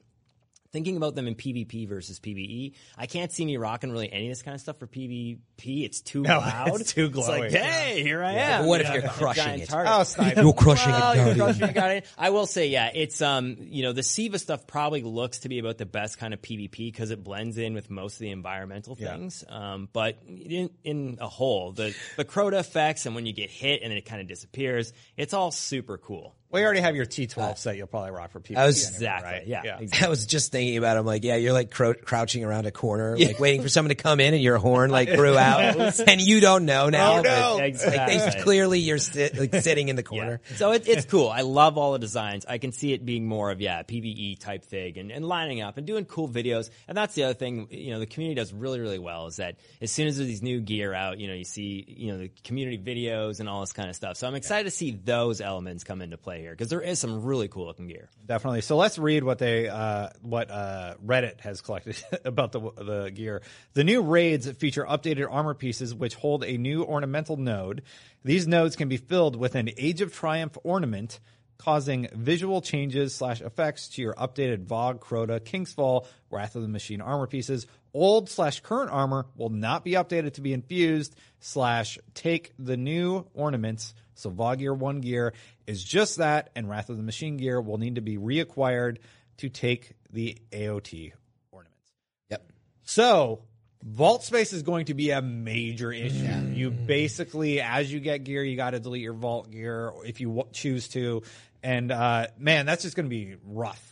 [0.73, 4.31] thinking about them in PvP versus PvE, I can't see me rocking really any of
[4.31, 5.39] this kind of stuff for PvP.
[5.85, 6.81] It's too No, loud.
[6.81, 8.63] it's too It's like, hey, here I am.
[8.63, 9.69] But what you if you're crushing it?
[9.69, 9.93] target.
[10.19, 10.43] oh.
[10.43, 13.93] You're crushing Well, it, you're crushing it, I will say, yeah, it's um, you know,
[13.93, 17.23] the Siva stuff probably looks to be about the best kind of PvP because it
[17.25, 19.13] blends in with most of the environmental Yeah.
[19.17, 19.45] things.
[19.49, 23.83] Um, but in in a whole, the the Crota effects and when you get hit
[23.83, 26.35] and then it kind of disappears, it's all super cool.
[26.51, 27.77] Well, you already have your T12 uh, set.
[27.77, 28.57] You'll probably rock for PvP.
[28.57, 29.31] I was- anyway, Exactly.
[29.33, 29.47] right?
[29.47, 29.63] Yeah.
[29.65, 29.79] yeah.
[29.79, 30.07] Exactly.
[30.07, 30.97] I was just thinking about.
[30.97, 31.01] it.
[31.01, 33.95] I'm like, yeah, you're like cro- crouching around a corner, like waiting for someone to
[33.95, 37.19] come in, and your horn like grew out, and you don't know now.
[37.19, 37.55] Oh, no.
[37.59, 38.17] but, Exactly.
[38.19, 38.99] Like, they, clearly, you're
[39.39, 40.41] like sitting in the corner.
[40.51, 40.57] Yeah.
[40.57, 41.29] So it, it's cool.
[41.29, 42.45] I love all the designs.
[42.47, 45.77] I can see it being more of yeah PVE type thing and, and lining up
[45.79, 46.69] and doing cool videos.
[46.89, 49.57] And that's the other thing you know the community does really really well is that
[49.81, 52.31] as soon as there's these new gear out, you know you see you know the
[52.43, 54.17] community videos and all this kind of stuff.
[54.17, 57.22] So I'm excited to see those elements come into play here because there is some
[57.22, 58.09] really cool looking gear.
[58.26, 58.62] Definitely.
[58.62, 63.42] So let's read what they uh, what uh, Reddit has collected about the the gear.
[63.74, 67.83] The new raids feature updated armor pieces which hold a new ornamental node.
[68.24, 71.20] These nodes can be filled with an Age of Triumph ornament,
[71.61, 76.68] causing visual changes slash effects to your updated VoG, Crota, King's Fall, Wrath of the
[76.68, 77.66] Machine armor pieces.
[77.92, 83.26] Old slash current armor will not be updated to be infused slash take the new
[83.35, 83.94] ornaments.
[84.21, 85.33] So Vogue Gear 1 gear
[85.67, 88.99] is just that, and Wrath of the Machine gear will need to be reacquired
[89.39, 91.13] to take the AOT
[91.51, 91.93] ornaments.
[92.31, 92.53] Yep.
[92.83, 93.43] So
[93.83, 96.29] vault space is going to be a major issue.
[96.53, 100.29] You basically, as you get gear, you got to delete your vault gear if you
[100.29, 101.23] w- choose to,
[101.63, 103.89] and uh, man, that's just going to be rough.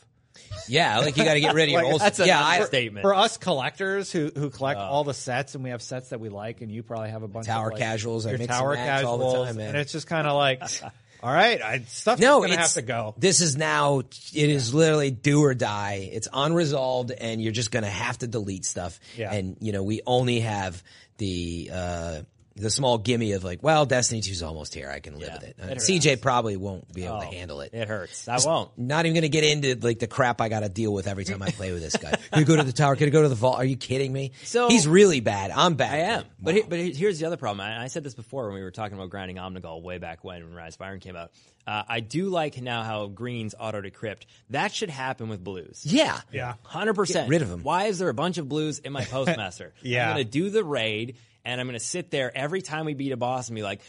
[0.68, 2.00] Yeah, like you got to get rid of your Like, old.
[2.00, 3.02] that's a yeah, I, statement.
[3.02, 6.28] For us collectors who who collect all the sets, and we have sets that we
[6.28, 8.58] like, and you probably have a bunch Tower of like, casuals, I your mix and
[8.58, 9.68] tower match all the casuals, time, man.
[9.68, 10.62] and it's just kind of like,
[11.22, 13.14] all right, I, stuff's no, gonna have to go.
[13.18, 14.00] This is now.
[14.00, 16.10] It is literally do or die.
[16.12, 19.00] It's unresolved, and you're just gonna have to delete stuff.
[19.16, 19.32] Yeah.
[19.32, 20.82] And you know, we only have
[21.18, 21.70] the.
[21.72, 22.20] uh
[22.60, 24.90] the small gimme of like, well, Destiny 2 is almost here.
[24.90, 25.56] I can live Yeah, with it.
[25.58, 25.80] it Uh.
[25.80, 27.72] CJ probably won't be able to Oh, handle it.
[27.72, 28.28] It hurts.
[28.28, 28.70] I won't.
[28.78, 31.24] Not even going to get into like the crap I got to deal with every
[31.24, 32.10] time I play with this guy.
[32.30, 32.96] Can you go to the tower?
[32.96, 33.56] Can you go to the vault?
[33.58, 34.32] Are you kidding me?
[34.44, 35.50] So- he's really bad.
[35.50, 35.94] I'm bad.
[35.94, 36.24] I am.
[36.40, 37.60] But he, but here's the other problem.
[37.60, 40.44] I, I said this before when we were talking about grinding Omnigul way back when
[40.44, 41.30] when Rise of Iron came out.
[41.66, 44.22] Uh, I do like now how greens auto decrypt.
[44.50, 45.82] That should happen with blues.
[45.84, 46.54] yeah, Yeah.
[46.62, 47.26] Hundred percent.
[47.26, 47.62] Get rid of 'em.
[47.62, 49.74] Why is there a bunch of blues in my postmaster?
[49.82, 50.06] Yeah.
[50.08, 51.16] I'm gonna do the raid,
[51.48, 53.80] and I'm gonna sit there every time we beat a boss and be like,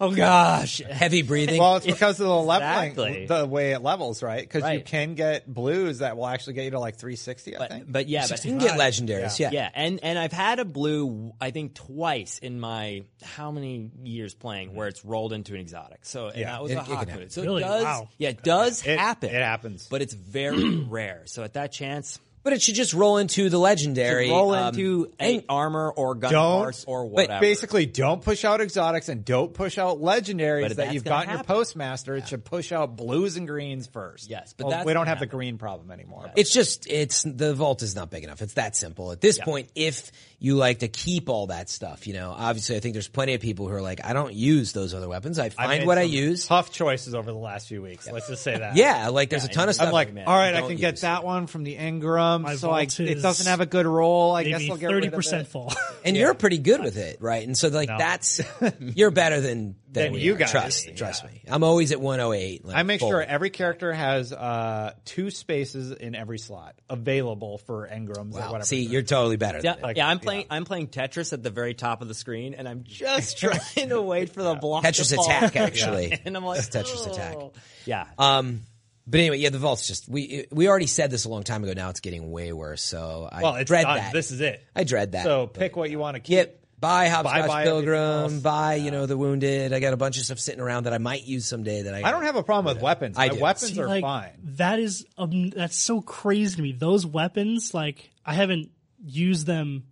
[0.00, 1.60] "Oh gosh." Heavy breathing.
[1.60, 3.26] Well, it's because of the leveling, Exactly.
[3.26, 4.40] the way it levels, right?
[4.40, 7.84] Because you can get blues that will actually get you to like 360, I think.
[7.84, 9.38] But, but yeah, but you can get legendaries.
[9.38, 9.50] Yeah.
[9.52, 14.34] Yeah, and and I've had a blue, I think twice in my how many years
[14.34, 16.04] playing where it's rolled into an exotic.
[16.06, 17.30] So and Yeah, that was it- a can hot happen.
[17.30, 17.62] So Really?
[17.62, 18.08] it does, Wow.
[18.18, 19.28] yeah, it does It- happen.
[19.30, 19.86] it happens.
[19.90, 21.22] but it's very rare.
[21.26, 24.28] So at that chance, But it should just roll into the legendary.
[24.28, 25.10] roll um, into
[25.48, 27.40] armor or gun parts or But whatever.
[27.40, 31.30] basically, don't push out exotics and don't push out legendaries But that you've got in
[31.30, 31.54] your happen.
[31.54, 32.16] postmaster.
[32.16, 34.28] It should push out blues and greens first.
[34.28, 36.32] Yes, but Well, that's we don't have the green problem anymore.
[36.34, 38.42] It's just it's the vault is not big enough.
[38.42, 39.12] It's that simple.
[39.12, 40.10] At this point, if
[40.42, 43.40] you like to keep all that stuff, you know, obviously I think there's plenty of
[43.40, 45.38] people who are like, I don't use those other weapons.
[45.38, 46.46] I I find made what I use.
[46.48, 48.10] Tough choices over the last few weeks.
[48.10, 48.74] Let's just say that.
[48.74, 49.86] Yeah, like there's a ton of stuff.
[49.86, 50.26] I'm like, man.
[50.26, 51.00] all right, I Don't can get use.
[51.02, 53.86] that one from the engram, My so I, vault it is doesn't have a good
[53.86, 54.34] roll.
[54.34, 55.50] I guess Maybe I'll get rid thirty of percent it.
[55.50, 55.72] full.
[56.04, 57.46] and you're pretty good with it, right?
[57.46, 57.98] And so like No.
[57.98, 58.40] that's
[58.80, 60.38] you're better than than, Than you are.
[60.38, 60.50] guys.
[60.50, 60.94] Trust, Yeah.
[60.94, 61.42] trust me.
[61.46, 62.64] I'm always at 108.
[62.64, 63.10] Like, I make full.
[63.10, 68.46] sure every character has uh, two spaces in every slot available for engrams or Wow.
[68.52, 68.64] whatever.
[68.64, 69.60] See, you're totally better.
[69.62, 69.92] Yeah, Than me.
[69.96, 70.46] yeah, I'm playing.
[70.50, 74.00] I'm playing Tetris at the very top of the screen, and I'm just trying to
[74.00, 74.84] wait for the block.
[74.84, 75.26] Tetris to fall.
[75.26, 76.18] Attack, actually.
[76.24, 77.36] and I'm like, It's Tetris "Oh." Attack.
[77.84, 78.62] Yeah, Um,
[79.06, 81.72] but anyway, yeah, the vault's just we we already said this a long time ago.
[81.74, 82.82] Now it's getting way worse.
[82.82, 83.96] So I well, it's dread done.
[83.98, 84.12] that.
[84.12, 84.64] This is it.
[84.76, 85.24] I dread that.
[85.24, 86.36] So pick what you want to keep.
[86.36, 86.61] Yep.
[86.82, 87.94] Buy Hopscotch buy everything Pilgrim.
[88.00, 88.32] else.
[88.34, 89.72] Buy, you know, the Wounded.
[89.72, 91.82] I got a bunch of stuff sitting around that I might use someday.
[91.82, 93.16] That I I don't have a problem with weapons.
[93.16, 93.40] I My do.
[93.40, 94.32] weapons See, are like, fine.
[94.56, 96.72] That is um, that's so crazy to me.
[96.72, 99.84] Those weapons, like I haven't used them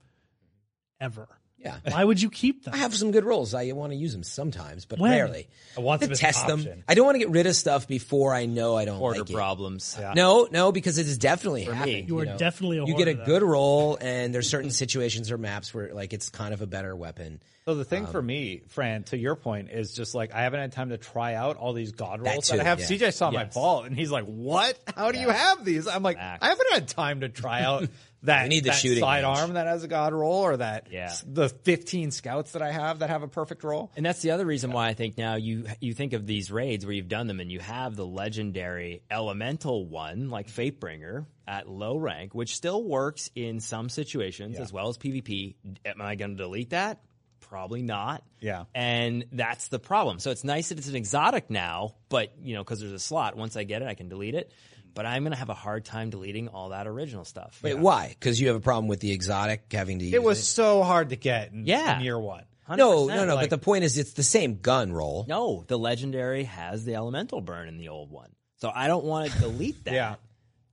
[1.01, 1.29] ever.
[1.63, 1.77] Yeah.
[1.91, 2.73] Why would you keep them?
[2.75, 3.55] I have some good rolls.
[3.55, 5.11] I want to use them sometimes, but When?
[5.11, 5.47] rarely.
[5.77, 6.67] I want to them test them.
[6.89, 9.31] I don't want to get rid of stuff before I know I don't order like
[9.31, 9.35] it.
[9.35, 9.99] problems.
[10.15, 12.09] No, no, because it is definitely happening.
[12.09, 12.39] You are know.
[12.39, 15.93] definitely a You get a hoarder, good roll, and there's certain situations or maps where
[15.95, 17.41] like it's kind of a better weapon.
[17.67, 20.61] So the thing Um, for me, Fran, to your point, is just like I haven't
[20.61, 22.81] had time to try out all these god That rolls that, I have.
[22.81, 22.87] yeah.
[22.87, 24.79] CJ saw my ball and he's like, "What?
[24.97, 26.43] How do you have these?" I'm like, Facts.
[26.43, 27.87] "I haven't had time to try out
[28.23, 29.23] that, We need the that shooting range.
[29.23, 31.13] sidearm that has a god roll or that Yeah.
[31.27, 34.45] the 15 scouts that I have that have a perfect roll." And that's the other
[34.47, 37.41] reason why I think now you you think of these raids where you've done them
[37.41, 40.61] and you have the legendary elemental one like mm-hmm.
[40.61, 45.55] Fatebringer at low rank, which still works in some situations as well as PvP.
[45.85, 47.01] Am I going to delete that?
[47.41, 48.23] Probably not.
[48.39, 48.65] Yeah.
[48.75, 50.21] And that's the problem.
[50.21, 53.37] So it's nice that it's an exotic now, but you know, because there's a slot.
[53.37, 54.53] Once I get it, I can delete it.
[54.95, 57.59] But I'm going to have a hard time deleting all that original stuff.
[57.63, 58.09] Wait, why?
[58.09, 61.11] Because you have a problem with the exotic having to use It was so hard
[61.11, 61.97] to get in, Yeah.
[61.99, 62.45] in year one.
[62.69, 63.35] No, 100%, no, no.
[63.35, 65.25] like- but the point is, it's the same gun roll.
[65.29, 68.31] No, the legendary has the elemental burn in the old one.
[68.61, 69.95] So I don't want to delete that.
[69.95, 70.15] Yeah.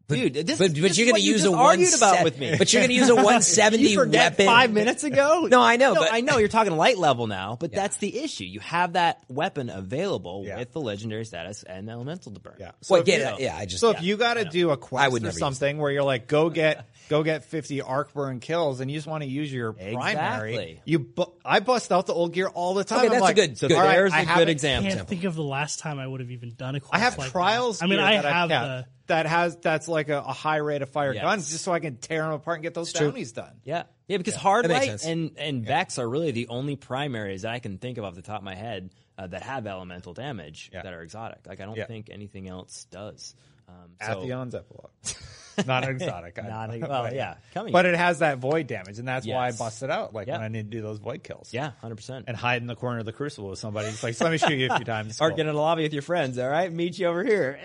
[0.09, 2.11] Dude, this, But, but is you're going what to you use just a argued one
[2.11, 2.55] about with me.
[2.57, 4.45] But you're going to use a 170 you forget weapon.
[4.45, 5.47] five minutes ago.
[5.51, 8.19] No, I know, No, but- I know you're talking light level now, but that's the
[8.19, 8.45] issue.
[8.45, 10.59] You have that weapon available Yeah.
[10.59, 12.55] with the legendary status and the elemental to burn.
[12.57, 12.71] Yeah.
[12.89, 13.97] Well, if yeah, you- yeah, I just So yeah.
[13.97, 16.49] if you got to do a quest I would or something where you're like, go
[16.49, 20.53] get go get 50 arc burn kills, and you just want to use your primary,
[20.53, 20.81] Exactly.
[20.85, 22.99] you bu- I bust out the old gear all the time.
[22.99, 23.77] Okay, I'm that's a like, good- So good.
[23.77, 26.07] all right, there's I a good haven't- I can't think of the last time I
[26.07, 27.79] would have even done a quest I have like trials.
[27.79, 27.85] That.
[27.85, 28.85] I mean, I that I've the.
[29.07, 31.23] that has that's like a, a high rate of fire Yes.
[31.23, 33.07] guns, just so I can tear them apart and get those true.
[33.07, 33.53] bounties done.
[33.63, 35.05] Yeah, yeah, because hard that light sense.
[35.05, 38.21] and and Vex are really the only primaries that I can think of off the
[38.21, 40.81] top of my head uh, that have elemental damage Yeah.
[40.83, 41.39] that are exotic.
[41.47, 41.85] Like I don't Yeah.
[41.87, 43.33] think anything else does.
[43.69, 44.91] Um, so, Atheon's epilogue,
[45.65, 46.37] not exotic.
[46.37, 47.71] Not a- well, yeah, coming.
[47.73, 49.57] but it has that void damage, and that's why I Yes.
[49.57, 50.13] bust it out.
[50.13, 50.33] Like Yeah.
[50.33, 51.53] when I need to do those void kills.
[51.53, 52.25] yeah, hundred percent.
[52.27, 53.87] and hide in the corner of the crucible with somebody.
[53.87, 55.19] It's like, let me shoot you a few times.
[55.21, 55.37] Or Cool.
[55.37, 56.37] get in a lobby with your friends.
[56.37, 57.59] All right, meet you over here.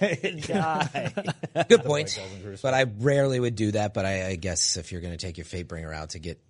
[0.00, 1.12] Eh, die.
[1.68, 2.18] Good point.
[2.62, 3.94] But I rarely would do that.
[3.94, 6.40] But I, I guess if you're going to take your Fatebringer out to get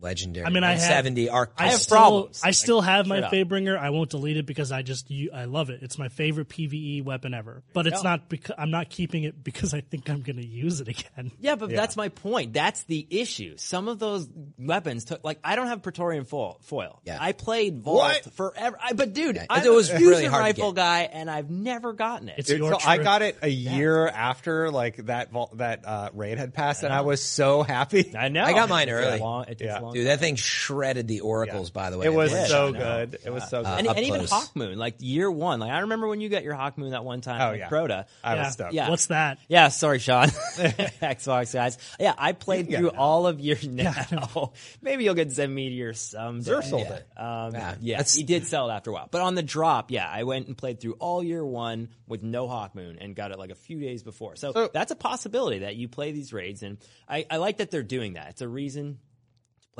[0.00, 1.52] legendary, I mean, I have 170 arc.
[1.58, 2.40] I, have still, problems.
[2.44, 5.70] I still have my straight I won't delete it because I just you, I love
[5.70, 5.82] it.
[5.82, 7.62] It's my favorite PVE weapon ever.
[7.72, 10.80] But it's not because I'm not keeping it because I think I'm going to use
[10.80, 11.32] it again.
[11.40, 12.52] Yeah, but that's my point.
[12.52, 13.56] That's the issue.
[13.56, 16.58] Some of those weapons took, like, I don't have Praetorian foil.
[16.62, 17.00] foil.
[17.04, 17.16] Yeah.
[17.20, 18.32] I played Vault What?
[18.34, 18.78] forever.
[18.82, 21.92] I, but dude, Yeah, I'm it was a really hard rifle guy, and I've never
[21.92, 22.36] gotten it.
[22.38, 26.10] It's Dude, your so I got it a year after like that vol- that uh,
[26.12, 28.12] raid had passed, and I was so happy.
[28.16, 28.44] I know.
[28.50, 29.18] I got mine It takes early.
[29.18, 29.80] a long- it takes Yeah.
[29.90, 31.70] A long Dude, that thing shredded the oracles.
[31.70, 33.18] By the way, It was so good.
[33.24, 33.78] It was so good.
[33.78, 34.48] and, up and even close.
[34.48, 35.60] Hawkmoon, like year one.
[35.60, 37.40] Like I remember when you got your Hawkmoon that one time.
[37.40, 37.68] Oh, yeah.
[37.68, 38.06] Crota.
[38.24, 38.50] I was Yeah.
[38.50, 38.72] stoked.
[38.74, 38.90] Yeah.
[38.90, 39.38] What's that?
[39.48, 40.28] Yeah, sorry, Sean.
[41.00, 41.78] Xbox guys.
[41.98, 44.52] Yeah, I played You through get all of your now.
[44.82, 46.44] Maybe you'll get Zen Meteor someday.
[46.44, 46.94] Zer sold yeah.
[46.94, 47.06] it.
[47.18, 47.74] Um, Yeah.
[47.80, 49.08] yeah, he did sell it after a while.
[49.10, 52.46] But on the drop, yeah, I went and played through all year one with no
[52.48, 54.36] Hawkmoon and got it like a few days before.
[54.36, 57.70] So, So- that's a possibility that you play these raids, and I, I like that
[57.70, 58.28] they're doing that.
[58.30, 58.98] It's a reason to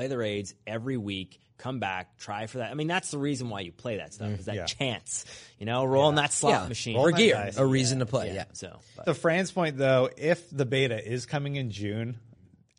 [0.00, 1.38] play the raids every week.
[1.58, 2.70] Come back, try for that.
[2.70, 4.64] I mean, that's the reason why you play that stuff mm, is that yeah.
[4.64, 5.26] chance,
[5.58, 6.68] you know, rolling that slot Yeah.
[6.68, 7.58] machine or gear, Nice.
[7.58, 8.32] a reason to play.
[8.34, 8.44] Yeah.
[8.54, 12.18] So, but- To Fran's point, though, if the beta is coming in June,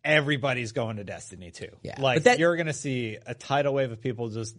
[0.04, 1.68] everybody's going to Destiny 2.
[1.84, 2.02] Yeah.
[2.02, 4.56] Like, But that- you're going to see a tidal wave of people just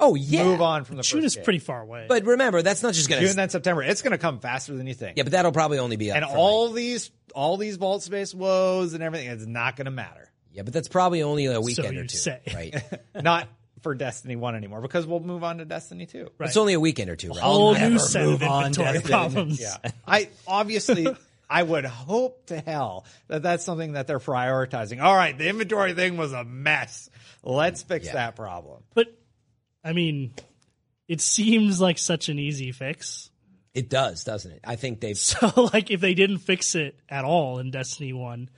[0.00, 0.44] Oh yeah.
[0.44, 1.44] move on from the June first is game.
[1.44, 2.06] pretty far away.
[2.08, 3.36] But remember, that's not just going to June to.
[3.36, 3.82] then September.
[3.82, 5.18] It's going to come faster than you think.
[5.18, 6.16] Yeah, but that'll probably only be up.
[6.16, 9.84] and for, all like- these all these vault space woes and everything, it's not going
[9.84, 10.30] to matter.
[10.56, 12.40] Yeah, but that's probably only a weekend you or two, say.
[12.54, 12.82] right?
[13.22, 13.48] not
[13.82, 16.30] for Destiny One anymore because we'll move on to Destiny Two.
[16.38, 16.48] Right.
[16.48, 17.38] It's only a weekend or two, right?
[17.38, 19.60] whole new set of inventory problems.
[19.60, 21.06] Yeah, I obviously.
[21.48, 25.00] I would hope to hell that that's something that they're prioritizing.
[25.00, 27.08] All right, the inventory thing was a mess.
[27.44, 28.14] Let's fix Yeah.
[28.14, 28.82] that problem.
[28.94, 29.06] But
[29.84, 30.34] I mean,
[31.06, 33.30] it seems like such an easy fix.
[33.74, 34.60] It does, doesn't it?
[34.64, 35.16] I think they've.
[35.18, 38.50] So like if they didn't fix it at all in Destiny 1,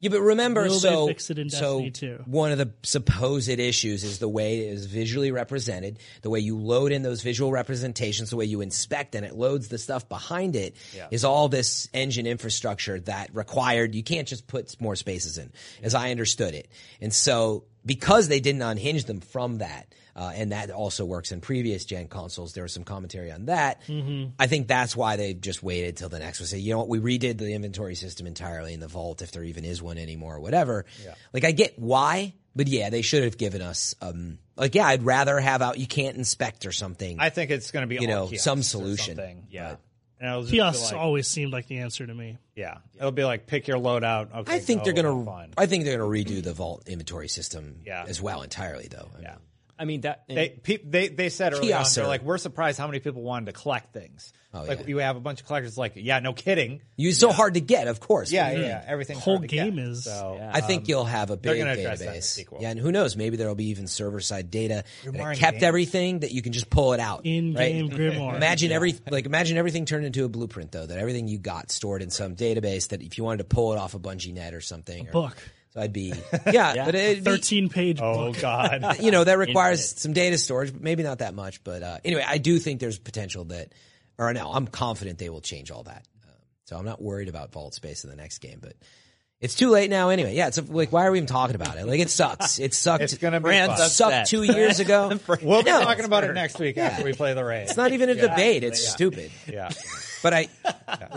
[0.00, 2.22] Yeah, but remember, Will so fix it in so 2?
[2.26, 6.56] one of the supposed issues is the way it is visually represented, the way you
[6.56, 10.54] load in those visual representations, the way you inspect and it loads the stuff behind
[10.54, 10.76] it
[11.10, 13.96] is all this engine infrastructure that required.
[13.96, 15.50] You can't just put more spaces in,
[15.82, 16.68] as I understood it,
[17.00, 19.92] and so because they didn't unhinge them from that.
[20.18, 22.52] Uh, and that also works in previous gen consoles.
[22.52, 23.82] There was some commentary on that.
[23.86, 24.30] Mm-hmm.
[24.36, 26.48] I think that's why they just waited till the next one.
[26.48, 29.44] Say, you know what, we redid the inventory system entirely in the vault, if there
[29.44, 30.86] even is one anymore, or whatever.
[31.32, 35.04] Like, I get why, but yeah, they should have given us, um, like, yeah, I'd
[35.04, 35.78] rather have out.
[35.78, 37.20] You can't inspect or something.
[37.20, 39.44] I think it's going to be You all know, some solution.
[39.50, 39.68] Yeah.
[39.70, 39.80] But-
[40.20, 42.38] and it'll just be kiosks like- always seemed like the answer to me.
[42.56, 44.34] Yeah, it'll be like pick your loadout.
[44.34, 45.24] Okay, I think go, they're gonna.
[45.24, 45.54] fun.
[45.56, 48.04] I think they're gonna redo the vault inventory system Yeah.
[48.08, 49.08] as well entirely, though.
[49.16, 49.28] I Yeah.
[49.28, 49.38] mean,
[49.78, 52.86] I mean that They pe- they they said early on, they're like, we're surprised how
[52.86, 54.32] many people wanted to collect things.
[54.54, 54.86] Oh, like yeah.
[54.86, 55.76] you have a bunch of collectors.
[55.76, 56.80] Like, yeah, no kidding.
[56.96, 58.32] you so hard to get, of course.
[58.32, 58.62] Yeah, yeah, mm-hmm.
[58.64, 58.84] yeah.
[58.86, 59.64] Everything's Whole hard to get.
[59.64, 62.18] game is- So I think um, you'll have a big gonna address that in the
[62.18, 62.60] database.
[62.60, 63.14] Yeah, and who knows?
[63.14, 65.62] Maybe there'll be even server side data that kept games.
[65.62, 67.26] everything that you can just pull it out.
[67.26, 67.98] In-game right?
[67.98, 68.36] Grimoire.
[68.36, 70.86] Imagine every like imagine everything turned into a blueprint though.
[70.86, 72.88] That everything you got stored in some database.
[72.88, 75.36] That if you wanted to pull it off a Bungie.net or something, or, book.
[75.78, 76.12] So I'd be
[76.52, 78.40] yeah, but it'd be, 13 page oh book.
[78.40, 81.62] god, you know that requires some data storage, but maybe not that much.
[81.62, 83.72] But uh, anyway, I do think there's potential that,
[84.18, 86.04] or no, I'm confident they will change all that.
[86.24, 86.30] Uh,
[86.64, 88.74] so I'm not worried about vault space in the next game, but.
[89.40, 90.34] It's too late now anyway.
[90.34, 91.86] Yeah, it's like why are we even talking about it?
[91.86, 92.58] Like it sucks.
[92.58, 93.04] It sucked.
[93.04, 93.88] It's gonna be Brand fun.
[93.88, 94.26] sucked upset.
[94.26, 95.16] two years ago.
[95.40, 97.62] we'll be No, talking about it next week after we play the raid.
[97.68, 98.64] It's not even a debate.
[98.64, 99.30] It's stupid.
[99.46, 99.68] yeah,
[100.24, 100.48] But I,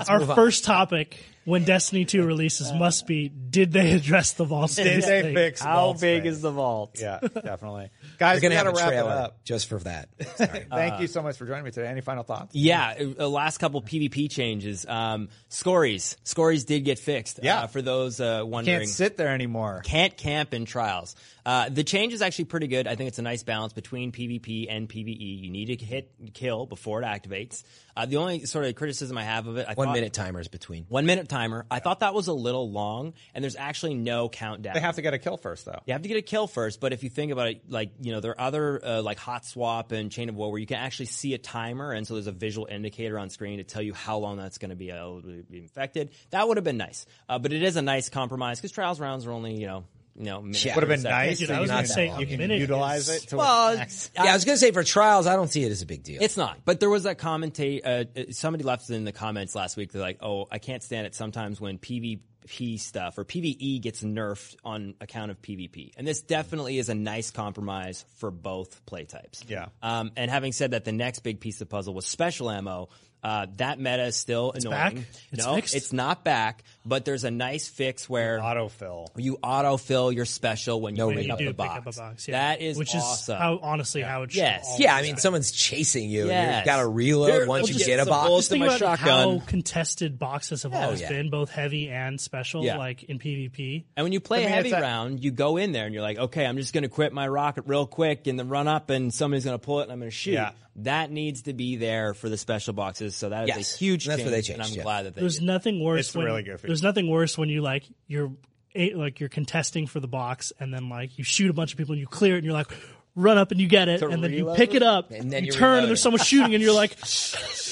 [0.08, 5.04] Our first topic when Destiny 2 releases must be did they address the vault did
[5.04, 5.34] they thing?
[5.36, 6.34] fix how vault big space?
[6.34, 6.98] is the vault?
[7.00, 8.38] Yeah, definitely, guys.
[8.38, 9.44] we're gonna we have gotta wrap it up.
[9.44, 10.10] just for that.
[10.36, 10.66] Sorry.
[10.70, 11.88] Thank you so much for joining me today.
[11.88, 12.56] Any final thoughts?
[12.56, 14.86] Yeah, uh, last couple PvP changes.
[14.88, 17.40] Um, Scories, Scories did get fixed.
[17.42, 17.62] Yeah.
[17.62, 18.80] uh, for those uh, wondering.
[18.80, 19.82] Can't sit there anymore.
[19.84, 21.16] can't camp in trials.
[21.46, 22.88] Uh, the change is actually pretty good.
[22.88, 25.42] I think it's a nice balance between PvP and PvE.
[25.44, 27.64] You need to hit kill before it activates.
[27.98, 30.48] Uh, the only sort of criticism I have of it, I One thought- minute timers
[30.48, 30.86] between.
[30.88, 31.66] one minute timer.
[31.70, 34.74] I thought that was a little long, and there's actually no countdown.
[34.76, 35.82] They have to get a kill first, though.
[35.86, 38.12] You have to get a kill first, but if you think about it, like you
[38.12, 40.78] know, there are other uh, like Hot Swap and Chain of Woe where you can
[40.78, 43.94] actually see a timer, and so there's a visual indicator on screen to tell you
[43.94, 46.12] how long that's going to be able to be infected.
[46.30, 49.26] That would have been nice, uh, but it is a nice compromise because trials rounds
[49.26, 49.84] are only you know
[50.16, 50.76] you know Yeah.
[50.76, 51.40] Would have been nice.
[51.40, 54.12] Dude, that I was you gonna can- say you can utilize it to Well, its.
[54.16, 56.22] Yeah, I was gonna say for trials, I don't see it as a big deal.
[56.22, 56.60] It's not.
[56.66, 57.82] But there was that commentate.
[57.86, 59.92] Uh, uh, somebody left in the comments last week.
[59.92, 64.56] They're like, "Oh, I can't stand it sometimes when PvP stuff or PvE gets nerfed
[64.66, 69.44] on account of PvP." And this definitely is a nice compromise for both play types.
[69.48, 69.68] Yeah.
[69.82, 72.90] Um, and having said that, the next big piece of puzzle was special ammo.
[73.24, 74.72] Uh, that meta is still annoying.
[74.72, 74.96] back?
[75.32, 75.76] It's no, fixed?
[75.76, 76.64] it's not back.
[76.84, 79.10] But there's a nice fix where autofill.
[79.16, 81.92] you autofill your special when you When pick, you up, do the pick up a
[81.92, 82.28] box.
[82.28, 82.40] Yeah.
[82.56, 83.36] That is Which awesome.
[83.36, 84.78] is how honestly how it should Yes.
[84.80, 85.22] Yeah, I mean, be.
[85.22, 86.22] someone's chasing you.
[86.22, 86.56] and Yes.
[86.58, 88.28] You've got to reload Here, once we'll you get get a box.
[88.28, 89.40] bullets Think my about shotgun.
[89.40, 91.10] how contested boxes have Hell always yeah.
[91.10, 92.78] been, both heavy and special, Yeah.
[92.78, 93.84] like in PvP.
[93.96, 95.94] And when you play I mean, a heavy it's round, you go in there and
[95.94, 98.68] you're like, okay, I'm just going to quit my rocket real quick and then run
[98.68, 100.40] up and somebody's going to pull it and I'm going to shoot.
[100.76, 100.84] Yeah.
[100.84, 103.16] That needs to be there for the special boxes.
[103.16, 103.76] So that is Yes.
[103.76, 104.32] a huge That's change.
[104.32, 104.84] what they And I'm yeah.
[104.84, 105.44] glad that they There's did.
[105.46, 106.68] nothing worse It's when really good feature.
[106.68, 108.32] there's nothing worse when you like you're
[108.76, 111.78] eh, like you're contesting for the box and then like you shoot a bunch of
[111.78, 112.72] people and you clear it and you're like
[113.16, 115.44] run up and you get it To and then you pick it up And then
[115.44, 116.96] you you turn reload and there's someone shooting and you're like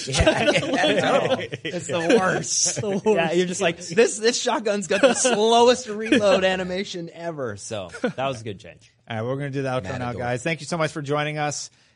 [0.09, 2.81] It's the worst.
[2.81, 3.05] the worst.
[3.05, 7.57] yeah, you're just like, this, this shotgun's got the slowest reload animation ever.
[7.57, 8.91] So that was a good change.
[9.09, 10.43] All right, we're going to do the outro now, guys.
[10.43, 11.69] Thank you so much for joining us.